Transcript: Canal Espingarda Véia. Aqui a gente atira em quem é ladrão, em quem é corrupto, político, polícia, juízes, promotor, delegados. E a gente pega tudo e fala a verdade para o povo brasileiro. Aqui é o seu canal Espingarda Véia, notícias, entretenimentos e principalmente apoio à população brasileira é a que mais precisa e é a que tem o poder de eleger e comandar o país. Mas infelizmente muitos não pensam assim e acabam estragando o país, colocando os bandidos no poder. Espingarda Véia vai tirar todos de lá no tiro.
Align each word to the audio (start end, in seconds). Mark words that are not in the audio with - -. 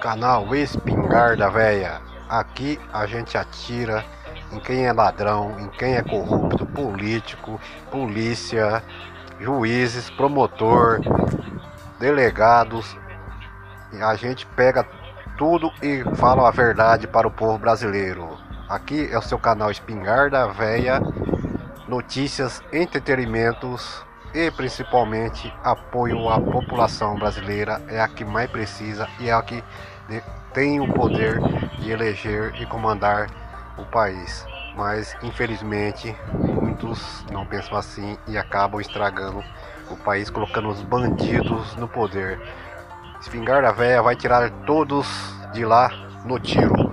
Canal 0.00 0.54
Espingarda 0.54 1.50
Véia. 1.50 2.00
Aqui 2.28 2.78
a 2.92 3.04
gente 3.04 3.36
atira 3.36 4.04
em 4.52 4.60
quem 4.60 4.86
é 4.86 4.92
ladrão, 4.92 5.58
em 5.58 5.68
quem 5.68 5.96
é 5.96 6.02
corrupto, 6.02 6.64
político, 6.64 7.60
polícia, 7.90 8.82
juízes, 9.40 10.08
promotor, 10.10 11.00
delegados. 11.98 12.96
E 13.92 14.00
a 14.00 14.14
gente 14.14 14.46
pega 14.46 14.86
tudo 15.36 15.72
e 15.82 16.04
fala 16.14 16.46
a 16.46 16.52
verdade 16.52 17.08
para 17.08 17.26
o 17.26 17.32
povo 17.32 17.58
brasileiro. 17.58 18.38
Aqui 18.68 19.08
é 19.10 19.18
o 19.18 19.22
seu 19.22 19.38
canal 19.38 19.70
Espingarda 19.70 20.46
Véia, 20.46 21.00
notícias, 21.88 22.62
entretenimentos 22.72 24.06
e 24.34 24.50
principalmente 24.50 25.52
apoio 25.62 26.28
à 26.28 26.40
população 26.40 27.18
brasileira 27.18 27.82
é 27.88 28.00
a 28.00 28.08
que 28.08 28.24
mais 28.24 28.50
precisa 28.50 29.08
e 29.18 29.28
é 29.28 29.32
a 29.32 29.42
que 29.42 29.62
tem 30.52 30.80
o 30.80 30.92
poder 30.92 31.40
de 31.78 31.90
eleger 31.90 32.54
e 32.60 32.66
comandar 32.66 33.28
o 33.76 33.84
país. 33.84 34.46
Mas 34.76 35.16
infelizmente 35.22 36.14
muitos 36.32 37.24
não 37.32 37.46
pensam 37.46 37.76
assim 37.76 38.16
e 38.26 38.38
acabam 38.38 38.80
estragando 38.80 39.42
o 39.90 39.96
país, 39.96 40.30
colocando 40.30 40.68
os 40.68 40.82
bandidos 40.82 41.74
no 41.76 41.88
poder. 41.88 42.40
Espingarda 43.20 43.72
Véia 43.72 44.02
vai 44.02 44.14
tirar 44.14 44.50
todos 44.64 45.08
de 45.52 45.64
lá 45.64 45.90
no 46.24 46.38
tiro. 46.38 46.92